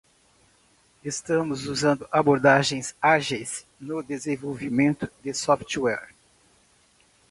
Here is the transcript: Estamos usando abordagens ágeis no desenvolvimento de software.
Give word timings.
Estamos 1.05 1.67
usando 1.67 2.09
abordagens 2.11 2.95
ágeis 2.99 3.67
no 3.79 4.01
desenvolvimento 4.01 5.07
de 5.23 5.31
software. 5.31 6.09